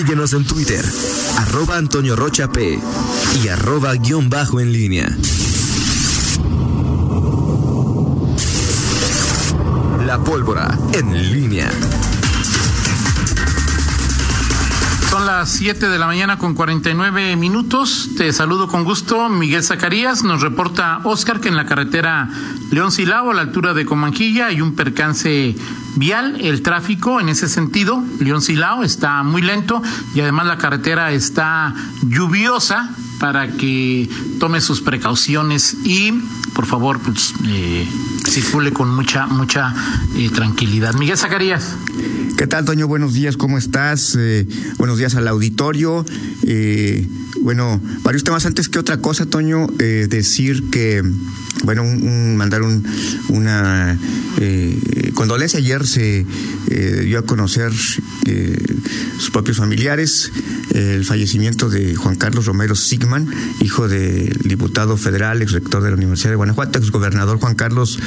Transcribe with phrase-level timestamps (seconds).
[0.00, 0.82] Síguenos en Twitter,
[1.36, 2.80] arroba Antonio Rocha P
[3.44, 5.14] y arroba guion bajo en línea.
[10.06, 11.70] La pólvora en línea.
[15.10, 18.08] Son las 7 de la mañana con 49 minutos.
[18.16, 20.22] Te saludo con gusto, Miguel Zacarías.
[20.24, 22.30] Nos reporta Oscar que en la carretera
[22.70, 25.54] León Silao, a la altura de Comanquilla, hay un percance
[26.00, 29.82] El tráfico en ese sentido, León Silao, está muy lento
[30.14, 34.08] y además la carretera está lluviosa para que
[34.38, 36.12] tome sus precauciones y
[36.54, 37.86] por favor pues, eh,
[38.26, 39.74] circule con mucha mucha
[40.16, 40.94] eh, tranquilidad.
[40.94, 41.76] Miguel Zacarías.
[42.38, 42.88] ¿Qué tal, Toño?
[42.88, 44.16] Buenos días, ¿cómo estás?
[44.18, 44.46] Eh,
[44.78, 46.06] buenos días al auditorio.
[46.44, 47.06] Eh,
[47.42, 48.46] bueno, varios temas.
[48.46, 51.02] Antes que otra cosa, Toño, eh, decir que,
[51.64, 52.86] bueno, un, mandar un,
[53.28, 53.98] una
[55.20, 55.58] condolencia.
[55.58, 56.24] Ayer se
[56.70, 57.70] eh, dio a conocer
[58.24, 58.56] eh,
[59.18, 60.32] sus propios familiares
[60.70, 63.28] el fallecimiento de Juan Carlos Romero Sigman,
[63.60, 67.98] hijo del diputado federal, ex rector de la Universidad de Guanajuato, ex gobernador Juan Carlos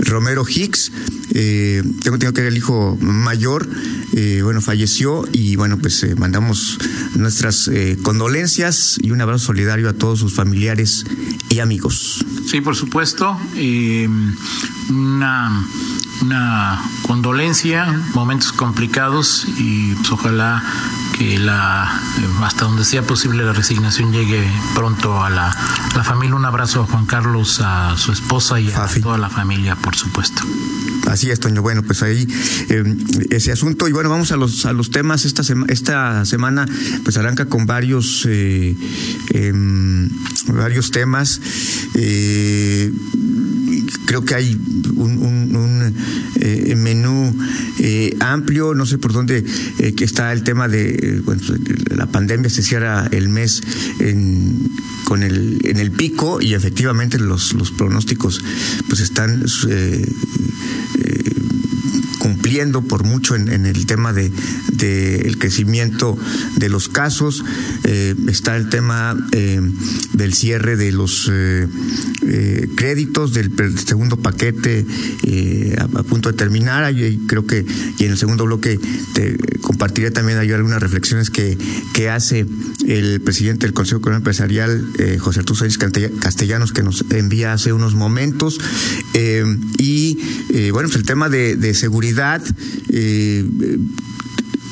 [0.00, 0.92] Romero Hicks.
[1.32, 3.66] Eh, tengo, tengo que era el hijo mayor,
[4.12, 6.78] eh, bueno, falleció y bueno, pues mandamos
[7.14, 7.70] nuestras
[8.02, 11.06] condolencias y un abrazo solidario a todos sus familiares
[11.48, 12.22] y amigos.
[12.46, 13.40] Sí, por supuesto.
[14.90, 15.66] Una,
[16.22, 20.62] una condolencia, momentos complicados y pues, ojalá
[21.18, 25.56] que la eh, hasta donde sea posible la resignación llegue pronto a la,
[25.94, 26.34] la familia.
[26.36, 29.00] Un abrazo a Juan Carlos, a su esposa y a Fafi.
[29.00, 30.42] toda la familia, por supuesto.
[31.08, 31.62] Así es, Toño.
[31.62, 32.26] Bueno, pues ahí
[32.68, 32.96] eh,
[33.30, 33.88] ese asunto.
[33.88, 35.24] Y bueno, vamos a los a los temas.
[35.24, 36.66] Esta, sema- esta semana
[37.02, 38.76] pues arranca con varios eh,
[39.30, 40.08] em,
[40.54, 41.40] varios temas.
[44.10, 44.60] Creo que hay
[44.96, 45.94] un,
[46.40, 47.32] eh, menú
[47.78, 48.74] eh, amplio.
[48.74, 49.44] No sé por dónde
[49.78, 51.22] eh, que está el tema de
[51.94, 52.50] la pandemia.
[52.50, 53.62] Se cierra el mes
[54.00, 54.68] en,
[55.04, 58.42] con el en el pico y efectivamente los los pronósticos
[58.88, 59.44] pues están
[62.18, 64.32] cumpliendo por mucho en, el tema de,
[65.24, 66.18] el crecimiento
[66.56, 67.44] de los casos
[67.84, 71.30] está el tema del cierre de los
[72.26, 74.84] eh, créditos del segundo paquete
[75.26, 76.84] eh, a, punto de terminar.
[76.84, 77.64] Ahí creo que
[77.98, 78.78] y en el segundo bloque
[79.14, 81.56] te compartiré también hay algunas reflexiones que,
[81.94, 82.46] que hace
[82.86, 87.52] el presidente del Consejo Económico Empresarial eh, José Arturo Sánchez Castella- Castellanos que nos envía
[87.52, 88.58] hace unos momentos.
[89.14, 89.44] Eh,
[89.78, 90.18] y
[90.72, 92.42] bueno pues el tema de, de seguridad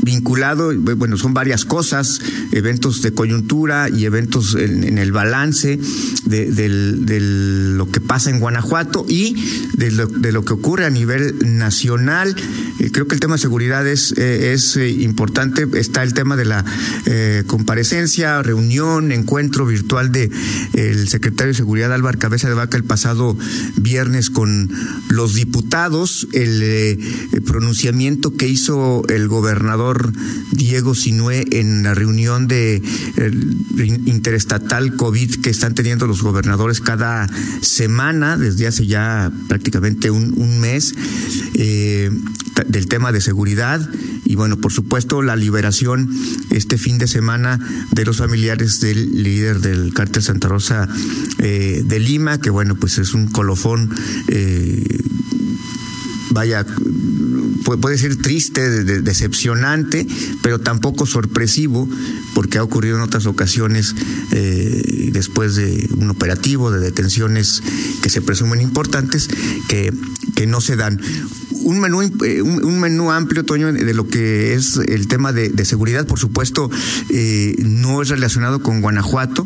[0.09, 2.21] vinculado, bueno, son varias cosas,
[2.53, 5.79] eventos de coyuntura y eventos en, el balance
[6.25, 6.69] de,
[7.77, 9.37] lo que pasa en Guanajuato y
[9.75, 9.91] de
[10.33, 12.35] lo, que ocurre a nivel nacional.
[12.79, 15.67] Eh, creo que el tema de seguridad es, eh, eh, importante.
[15.75, 16.65] Está el tema de la
[17.47, 20.31] comparecencia, reunión, encuentro virtual de
[20.73, 23.37] el secretario de Seguridad Álvaro Cabeza de Vaca el pasado
[23.77, 24.71] viernes con
[25.09, 26.99] los diputados, el
[27.45, 29.98] pronunciamiento que hizo el gobernador
[30.53, 32.83] Diego Sinué en la reunión de
[33.17, 33.57] el
[34.07, 37.29] interestatal COVID que están teniendo los gobernadores cada
[37.61, 40.95] semana desde hace ya prácticamente un, mes
[41.55, 42.11] eh,
[42.67, 43.89] del tema de seguridad.
[44.25, 46.11] Y bueno por supuesto la liberación
[46.51, 47.59] este fin de semana
[47.93, 50.89] de los familiares del líder del cártel Santa Rosa
[51.39, 53.91] eh, de Lima que bueno pues es un colofón
[54.29, 54.99] eh,
[56.31, 56.65] vaya,
[57.77, 60.07] puede ser triste, de- de- decepcionante,
[60.43, 61.89] pero tampoco sorpresivo,
[62.35, 63.95] porque ha ocurrido en otras ocasiones
[64.33, 67.63] eh, después de un operativo, de detenciones
[68.03, 69.29] que se presumen importantes,
[69.69, 69.93] que,
[70.35, 71.01] que no se dan.
[71.65, 75.65] Un menú, eh, un menú amplio, Toño, de lo que es el tema de, de
[75.65, 76.71] seguridad, por supuesto,
[77.11, 79.45] eh, no es relacionado con Guanajuato,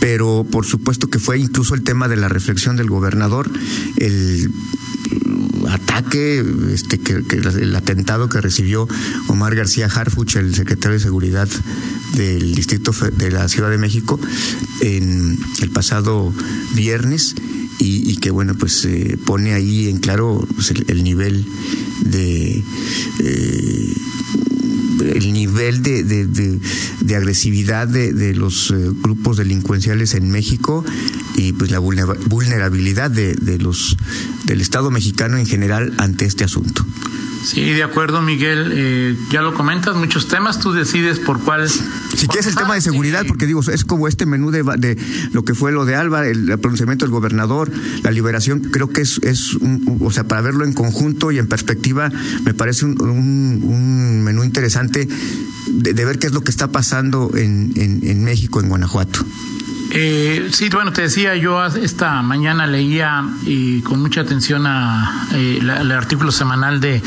[0.00, 3.48] pero por supuesto que fue incluso el tema de la reflexión del gobernador,
[3.96, 4.50] el
[5.68, 8.88] ataque, este, que, el atentado que recibió
[9.28, 11.48] Omar García Harfuch, el secretario de Seguridad
[12.14, 14.20] del Distrito de la Ciudad de México,
[14.80, 16.32] en el pasado
[16.74, 17.34] viernes
[17.78, 21.44] y, que bueno pues eh, pone ahí en claro pues, el, el nivel
[22.02, 22.62] de
[23.18, 23.94] eh,
[25.14, 26.60] el nivel de, de, de,
[27.00, 30.84] de agresividad de, los eh, grupos delincuenciales en México
[31.36, 33.96] y pues la vulnera- vulnerabilidad de los
[34.44, 36.84] del Estado mexicano en general ante este asunto.
[37.44, 38.72] Sí, de acuerdo, Miguel.
[38.74, 41.68] Eh, ya lo comentas, muchos temas, tú decides por cuál.
[41.68, 44.96] Si quieres el tema de seguridad, porque digo, es como este menú de, de
[45.32, 47.70] lo que fue lo de Alba, el, pronunciamiento del gobernador,
[48.02, 51.46] la liberación, creo que es, es un, o sea, para verlo en conjunto y en
[51.46, 52.10] perspectiva,
[52.44, 55.06] me parece un, un, menú interesante
[55.66, 59.20] de, de, ver qué es lo que está pasando en, en, en México, en Guanajuato.
[59.96, 63.24] Eh, sí, bueno, te decía, yo esta mañana leía
[63.84, 67.00] con mucha atención a, eh, el artículo semanal de,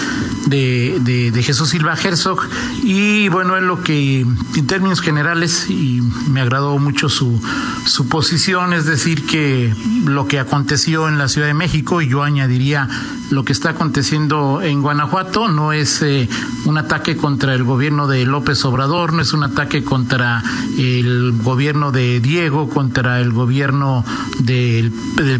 [0.46, 2.48] de, Jesús Silva Herzog
[2.84, 7.42] y bueno, es lo que en términos generales y me agradó mucho su,
[7.86, 9.76] su posición, es decir, que
[10.06, 12.88] lo que aconteció en la Ciudad de México y yo añadiría
[13.30, 16.30] lo que está aconteciendo en Guanajuato no es eh,
[16.66, 20.44] un ataque contra el gobierno de López Obrador, no es un ataque contra
[20.78, 24.06] el gobierno de Diego, contra el gobierno
[24.40, 24.92] del,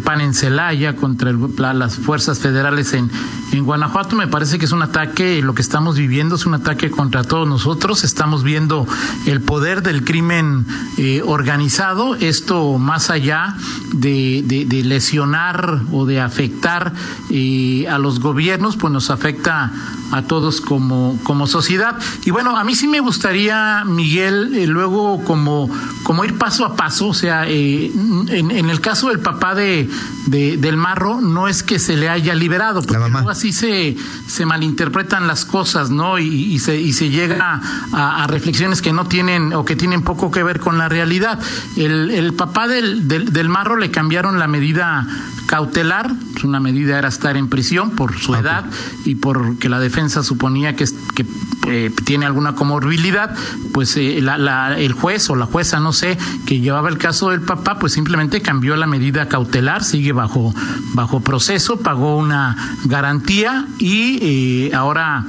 [0.04, 1.32] PAN en Celaya, contra
[1.74, 3.10] las fuerzas federales en,
[3.52, 4.16] en Guanajuato.
[4.16, 7.48] Me parece que es un ataque, lo que estamos viviendo es un ataque contra todos
[7.48, 8.04] nosotros.
[8.04, 8.86] Estamos viendo
[9.26, 10.66] el poder del crimen
[10.96, 13.56] eh, organizado, esto más allá
[13.92, 16.92] de, de, lesionar o de afectar
[17.30, 19.72] eh, a los gobiernos, pues nos afecta
[20.12, 21.96] a todos como, como sociedad.
[22.24, 25.70] Y bueno, a mí sí me gustaría, Miguel, eh, luego como,
[26.02, 27.90] como ir paso a paso, o sea, eh,
[28.28, 29.88] en, en, el caso del papá de,
[30.26, 33.96] de, del marro, no es que se le haya liberado, porque luego así se,
[34.26, 36.18] se malinterpretan las cosas, ¿no?
[36.18, 37.60] Y, se, y se llega
[37.92, 41.38] a, reflexiones que no tienen o que tienen poco que ver con la realidad.
[41.76, 45.06] El, el papá del, del marro le cambiaron la medida
[45.48, 46.12] cautelar,
[46.44, 48.66] una medida era estar en prisión por su edad
[49.06, 50.84] y porque la defensa suponía que,
[51.14, 51.26] que
[51.66, 53.34] eh, tiene alguna comorbilidad,
[53.72, 57.40] pues eh, la, el juez o la jueza, no sé, que llevaba el caso del
[57.40, 60.54] papá, pues simplemente cambió la medida cautelar, sigue bajo,
[60.92, 65.24] bajo proceso, pagó una garantía y eh, ahora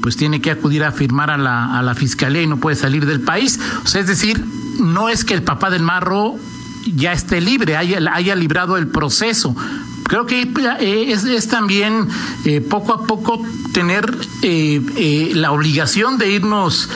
[0.00, 3.04] pues tiene que acudir a firmar a la, a la fiscalía y no puede salir
[3.04, 3.60] del país.
[3.84, 4.42] O sea, es decir,
[4.80, 6.38] no es que el papá del marro
[6.86, 9.54] ya esté libre, haya, haya librado el proceso.
[10.04, 12.08] Creo que eh, es, es también
[12.44, 13.42] eh, poco a poco
[13.72, 16.90] tener eh, la obligación de irnos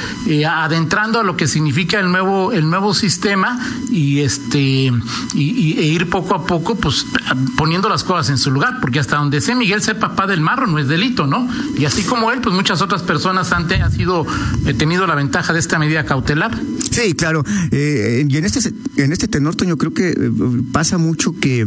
[0.46, 3.58] adentrando a lo que significa el nuevo el nuevo sistema
[3.90, 4.92] y este
[5.34, 7.06] y, e ir poco a poco pues
[7.56, 10.66] poniendo las cosas en su lugar porque hasta donde sé Miguel ser papá del marro
[10.66, 14.26] no es delito no y así como él pues muchas otras personas han, han sido
[14.76, 16.56] tenido la ventaja de esta medida cautelar.
[16.90, 17.42] Sí claro.
[17.72, 20.14] Y en este en este tenor Toño creo que
[20.72, 21.66] pasa mucho que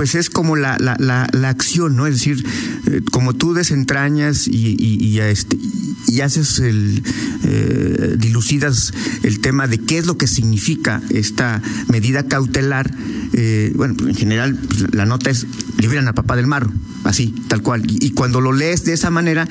[0.00, 2.06] pues es como la, la, la, la, acción, ¿no?
[2.06, 2.42] Es decir,
[2.86, 5.58] eh, como tú desentrañas y, y, y, este,
[6.06, 7.02] y haces el,
[7.44, 8.92] eh, dilucidas
[9.22, 12.90] el tema de qué es lo que significa esta medida cautelar,
[13.32, 15.46] eh, bueno, pues en general pues la nota es
[15.78, 16.70] liberan al papá del marro,
[17.04, 17.90] así, tal cual.
[17.90, 19.46] Y, y cuando lo lees de esa manera,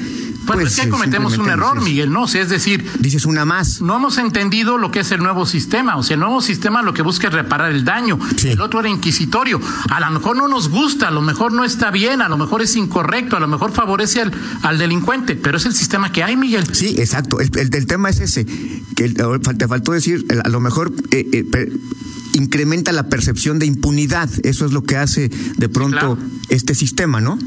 [0.50, 2.24] bueno, pues, es que cometemos un error, dices, Miguel, ¿no?
[2.24, 3.81] O sea, es decir, dices una más.
[3.81, 5.95] No hemos entendido lo que es el nuevo sistema.
[5.95, 8.18] O sea, el nuevo sistema lo que busca es reparar el daño.
[8.36, 8.50] Sí.
[8.50, 9.62] El otro era inquisitorio.
[9.90, 12.63] A lo mejor no nos gusta, a lo mejor no está bien, a lo mejor
[12.63, 14.31] es incorrecto, a lo mejor favorece al,
[14.63, 16.63] al delincuente, pero es el sistema que hay, Miguel.
[16.74, 17.39] Sí, exacto.
[17.39, 18.45] El, el, el tema es ese.
[18.95, 21.71] Que te faltó decir, a lo mejor eh, eh,
[22.33, 24.30] incrementa la percepción de impunidad.
[24.44, 26.18] Eso es lo que hace de pronto Claro.
[26.50, 27.38] este sistema, ¿no?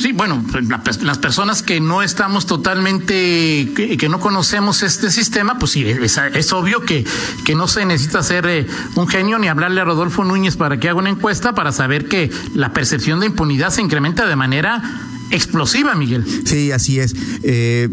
[0.00, 5.58] Sí, bueno, la- las personas que no estamos totalmente, que, que no conocemos este sistema,
[5.58, 7.04] pues sí, es, es obvio que,
[7.44, 10.88] que no se necesita ser eh, un genio ni hablarle a Rodolfo Núñez para que
[10.88, 14.82] haga una encuesta para saber que la percepción de impunidad se incrementa de manera
[15.30, 16.24] explosiva, Miguel.
[16.44, 17.14] Sí, así es.
[17.42, 17.88] Eh,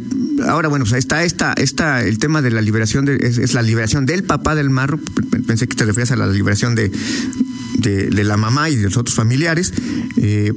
[0.47, 4.05] ahora, bueno, está esta, esta, el tema de la liberación, de, es, es la liberación
[4.05, 4.99] del papá del marro.
[5.47, 6.91] Pensé que te referías a la liberación de,
[7.77, 9.73] de, la mamá y de los otros familiares.
[10.17, 10.53] Eh,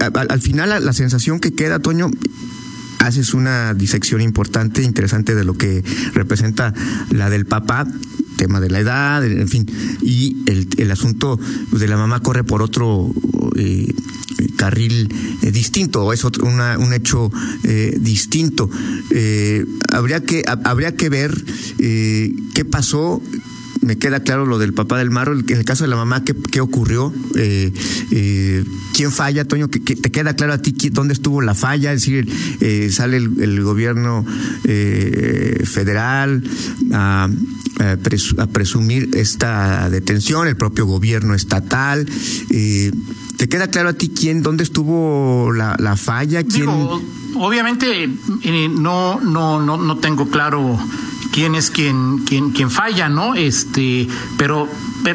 [0.00, 2.10] al, al, final, la, la, sensación que queda, Toño,
[2.98, 5.82] haces una disección importante, interesante de lo que
[6.14, 6.74] representa
[7.10, 7.86] la del papá
[8.38, 9.66] tema de la edad, en fin,
[10.00, 11.38] y el, el asunto
[11.72, 13.12] de la mamá corre por otro
[13.56, 13.92] eh,
[14.56, 15.08] carril
[15.42, 17.30] eh, distinto, o es otro, una, un hecho
[17.64, 18.70] eh, distinto.
[19.10, 21.34] Eh, habría, que, habría que ver
[21.78, 23.22] eh, qué pasó
[23.80, 26.34] me queda claro lo del papá del marro, en el caso de la mamá, ¿qué,
[26.34, 27.12] qué ocurrió?
[27.36, 29.68] Eh, ¿Quién falla, Toño?
[29.70, 31.92] ¿Qué, te queda claro a ti dónde estuvo la falla?
[31.92, 32.28] Es decir,
[32.92, 34.26] sale el, gobierno
[35.64, 36.42] federal
[36.92, 37.30] a,
[37.78, 42.06] a, pres, a, presumir esta detención, el propio gobierno estatal.
[43.38, 46.42] ¿Te queda claro a ti quién, dónde estuvo la, la falla?
[46.42, 46.66] ¿Quién...
[46.66, 47.00] Digo,
[47.36, 48.10] obviamente
[48.42, 50.76] eh, no, no, no, no tengo claro
[51.32, 53.36] quién es quien, quien, quien falla, ¿no?
[53.36, 54.68] Este, pero,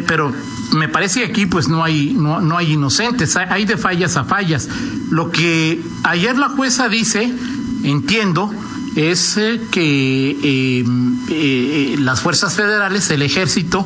[0.07, 0.31] pero
[0.71, 4.23] me parece que aquí pues no hay, no, no hay inocentes, hay de fallas a
[4.23, 4.69] fallas.
[5.11, 7.29] Lo que ayer la jueza dice,
[7.83, 8.49] entiendo,
[8.95, 10.85] es eh, que eh,
[11.29, 13.85] eh, las fuerzas federales, el ejército,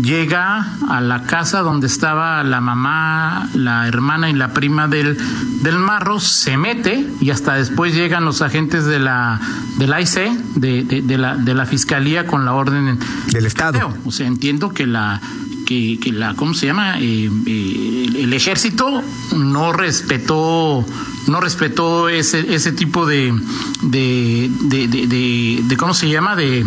[0.00, 5.16] llega a la casa donde estaba la mamá, la hermana y la prima del,
[5.62, 9.40] del marro, se mete y hasta después llegan los agentes de la
[9.78, 12.98] del AIC, de, de, la, de la fiscalía con la orden
[13.32, 13.94] del Estado.
[14.04, 15.20] O sea, entiendo que la
[15.66, 19.02] que, que la cómo se llama el ejército
[19.36, 20.86] no respetó
[21.26, 23.34] no respetó ese, ese tipo de
[23.82, 26.64] de, de, de, cómo se llama de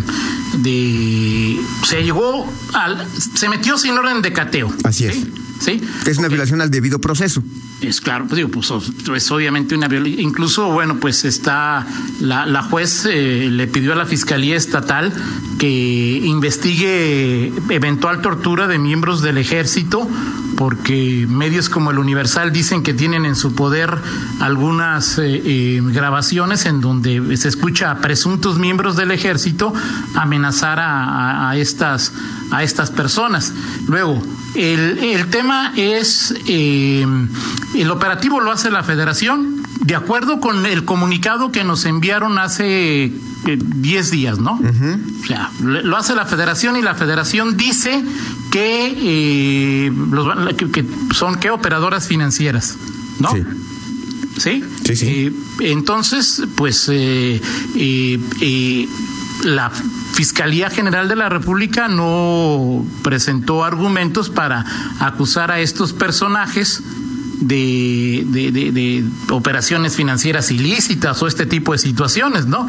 [0.54, 4.72] de se llegó al se metió sin orden de cateo.
[4.84, 5.26] Así es
[5.60, 7.44] sí es una violación al debido proceso
[7.82, 8.72] es claro, pues digo, pues
[9.16, 10.22] es obviamente una violencia.
[10.22, 11.86] Incluso, bueno, pues está
[12.20, 15.14] la, la juez eh, le pidió a la Fiscalía Estatal
[15.58, 20.08] que investigue eventual tortura de miembros del ejército,
[20.60, 23.98] porque medios como el Universal dicen que tienen en su poder
[24.42, 29.74] algunas eh, eh, grabaciones en donde se escucha a presuntos miembros del ejército
[30.16, 32.12] amenazar a, a estas
[32.52, 33.54] a estas personas.
[33.88, 34.22] Luego,
[34.54, 41.54] el, el tema es el operativo lo hace la federación, de acuerdo con el comunicado
[41.54, 43.14] que nos enviaron hace
[43.46, 44.60] 10 eh, días, ¿no?
[44.60, 48.04] O sea, lo hace la federación y la federación dice
[48.52, 48.94] que,
[49.88, 52.78] eh, los, que, son qué operadoras financieras,
[53.20, 53.32] ¿no?
[53.34, 53.44] Sí.
[54.38, 54.64] ¿Sí?
[54.86, 55.08] Sí, sí.
[55.08, 55.34] Eh,
[55.72, 57.42] entonces, pues eh,
[59.44, 59.70] la
[60.14, 64.66] Fiscalía General de la República no presentó argumentos para
[65.00, 66.84] acusar a estos personajes
[67.40, 72.68] de, de, de, operaciones financieras ilícitas o este tipo de situaciones, ¿no?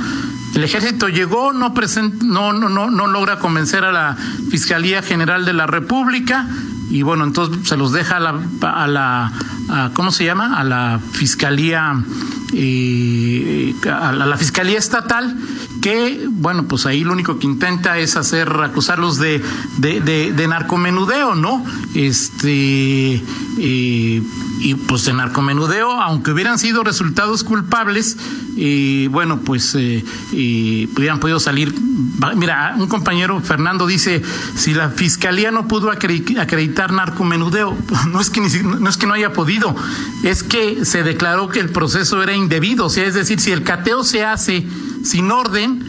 [0.54, 4.16] El ejército llegó, no, present, no, no, no, no logra convencer a la
[4.50, 6.48] Fiscalía General de la República
[6.90, 9.32] y bueno, entonces se los deja a la, a la
[9.94, 10.58] ¿cómo se llama?
[10.58, 11.94] A la Fiscalía,
[12.52, 15.36] eh, a, la, Fiscalía Estatal,
[15.80, 19.42] que, bueno, pues ahí lo único que intenta es hacer, acusarlos de,
[19.78, 21.64] de, de, de narcomenudeo, ¿no?
[21.94, 23.22] Este,
[23.58, 24.22] eh,
[24.60, 28.16] y pues de narcomenudeo, aunque hubieran sido resultados culpables,
[28.56, 31.74] y bueno, pues eh, hubieran podido salir.
[32.36, 34.22] Mira, un compañero, Fernando, dice,
[34.56, 37.76] si la fiscalía no pudo acreditar narcomenudeo,
[38.10, 39.74] no es que, no es que no haya podido,
[40.22, 43.62] es que se declaró que el proceso era indebido, o sea, es decir, si el
[43.62, 44.66] cateo se hace
[45.04, 45.84] sin orden,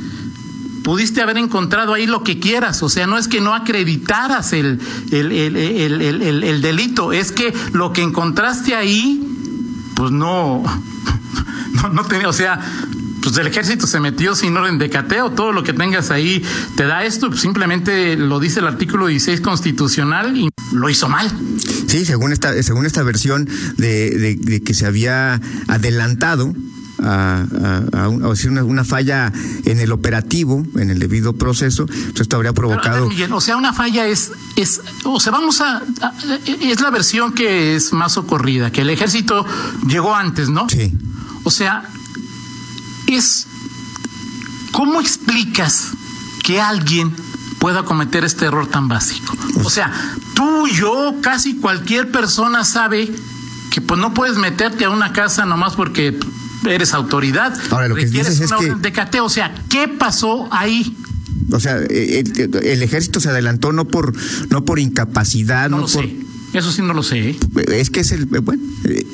[0.84, 4.80] pudiste haber encontrado ahí lo que quieras, o sea, no es que no acreditaras el,
[5.12, 9.22] el, el, el, delito, es que lo que encontraste ahí,
[9.96, 10.64] pues no,
[11.92, 12.60] no tenía, o sea,
[13.22, 16.44] pues el ejército se metió sin orden de cateo, todo lo que tengas ahí
[16.76, 21.32] te da esto, pues simplemente lo dice el artículo 16 constitucional y lo hizo mal.
[21.88, 23.48] Sí, según esta, según esta versión
[23.78, 26.54] de, de que se había adelantado
[27.02, 27.46] a,
[27.94, 29.32] a, a, una, falla
[29.66, 33.10] en el operativo, en el debido proceso, pues esto habría provocado.
[33.32, 35.82] o sea, una falla es, es, o sea, vamos a,
[36.46, 39.46] es la versión que es más ocurrida, que el ejército
[39.88, 40.70] llegó antes, ¿no?
[40.70, 40.94] Sí.
[41.44, 41.90] O sea,
[43.16, 43.48] es,
[44.72, 45.90] ¿cómo explicas
[46.44, 47.14] que alguien
[47.60, 49.36] pueda cometer este error tan básico?
[49.64, 49.92] O sea,
[50.34, 53.12] tú, yo, casi cualquier persona sabe
[53.70, 56.18] que pues no puedes meterte a una casa nomás porque
[56.70, 57.58] eres autoridad.
[57.72, 58.76] Ahora, lo que dices es que...
[58.76, 59.26] De cateo.
[59.26, 60.96] O sea, ¿qué pasó ahí?
[61.52, 64.14] O sea, el, ejército se adelantó no por
[64.50, 66.16] no por incapacidad, no, no lo sé.
[66.54, 67.32] Eso sí no lo sé.
[67.32, 67.40] ¿eh?
[67.70, 68.62] Es que es el bueno.
[68.86, 69.06] Eh,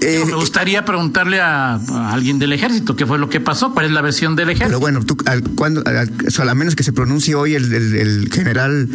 [0.00, 1.74] me gustaría preguntarle a,
[2.12, 4.68] alguien del ejército qué fue lo que pasó, cuál es la versión del ejército.
[4.68, 8.88] Pero bueno, tú, al, cuando, al, menos que se pronuncie hoy el, el, el general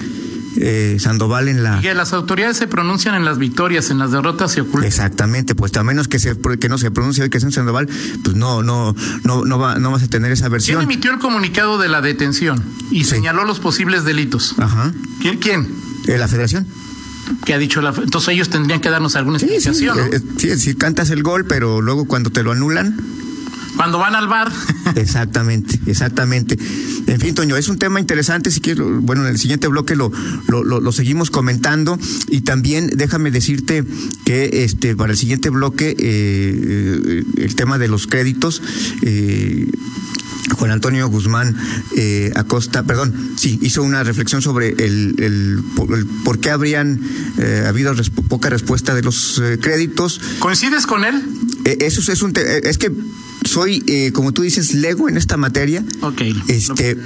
[0.58, 1.80] eh, Sandoval en la.
[1.82, 4.86] Y las autoridades se pronuncian en las victorias, en las derrotas se ocultan.
[4.86, 7.88] Exactamente, pues a menos que se que no se pronuncie hoy que es en Sandoval,
[8.24, 10.80] pues no, no, no, no va, no vas a tener esa versión.
[10.80, 14.56] ¿Quién emitió el comunicado de la detención y señaló los posibles delitos?
[14.58, 14.92] Ajá.
[15.22, 15.38] ¿Quién?
[15.38, 15.68] quién?
[16.08, 16.68] Eh, la Federación.
[17.46, 21.10] ¿Qué ha dicho la entonces ellos tendrían que darnos alguna explicación sí, sí, sí, cantas
[21.10, 22.98] el gol pero luego cuando te lo anulan
[23.80, 24.52] cuando van al bar.
[24.96, 26.58] exactamente, exactamente.
[27.08, 28.52] En fin, Toño, es un tema interesante.
[28.52, 30.12] Si quieres, bueno, en el siguiente bloque lo,
[30.50, 31.98] lo, lo, seguimos comentando.
[32.28, 33.86] Y también déjame decirte
[34.26, 38.62] que este para el siguiente bloque, eh, eh el tema de los créditos.
[39.02, 39.66] Eh,
[40.58, 41.56] Juan Antonio Guzmán
[41.96, 47.00] eh, Acosta, perdón, sí, hizo una reflexión sobre el, el, el por qué habrían
[47.38, 50.20] eh, habido res, poca respuesta de los eh, créditos.
[50.40, 51.22] ¿Coincides con él?
[51.66, 52.92] eso es un es que
[53.46, 55.84] soy, eh, como tú dices, lego en esta materia.
[56.02, 56.22] Ok.
[56.48, 56.98] Este,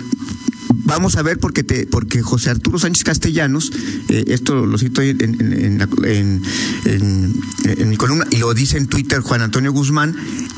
[0.84, 3.72] vamos a ver porque te, porque José Arturo Sánchez Castellanos,
[4.10, 6.42] eh, esto lo cito en, en, en,
[6.86, 10.16] en, mi columna, y lo dice en Twitter Juan Antonio Guzmán,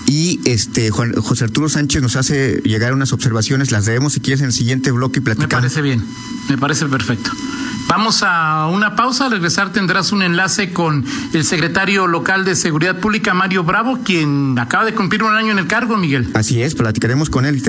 [0.08, 4.42] y este Juan, José Arturo Sánchez nos hace llegar unas observaciones, las debemos si quieres
[4.42, 5.64] en el siguiente bloque y platicamos.
[5.64, 6.04] Me parece bien,
[6.50, 7.32] me parece perfecto.
[7.88, 9.26] Vamos a una pausa.
[9.26, 14.58] Al regresar tendrás un enlace con el secretario local de Seguridad Pública, Mario Bravo, quien
[14.60, 16.30] acaba de cumplir un año en el cargo, Miguel.
[16.34, 17.62] Así es, platicaremos con él.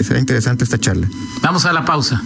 [0.00, 1.06] Será interesante esta charla.
[1.42, 2.22] Vamos a la pausa.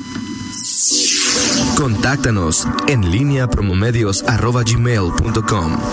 [1.76, 5.78] Contáctanos en línea promomedios.com